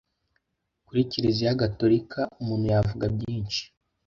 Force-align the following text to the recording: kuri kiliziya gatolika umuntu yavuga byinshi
kuri 0.85 1.01
kiliziya 1.11 1.59
gatolika 1.61 2.19
umuntu 2.41 2.65
yavuga 2.73 3.05
byinshi 3.15 3.61